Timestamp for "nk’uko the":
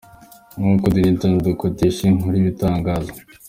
0.59-0.99